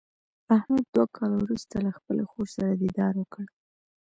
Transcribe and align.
احمد 0.57 0.85
دوه 0.95 1.07
کاله 1.17 1.37
ورسته 1.45 1.75
له 1.85 1.91
خپلې 1.97 2.23
کورنۍ 2.31 2.47
سره 2.55 2.71
دیدار 2.83 3.13
وکړ. 3.17 3.45